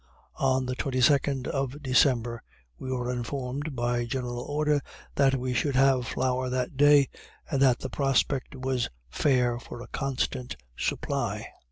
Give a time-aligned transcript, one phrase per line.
[0.39, 2.41] On the 22d of December
[2.79, 4.81] we were informed, by general order,
[5.13, 7.07] that we should have flour that day,
[7.51, 11.45] and that the prospect was fair for a constant supply.